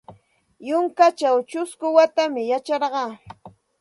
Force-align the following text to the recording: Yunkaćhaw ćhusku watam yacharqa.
Yunkaćhaw 0.67 1.37
ćhusku 1.49 1.87
watam 1.95 2.33
yacharqa. 2.51 3.03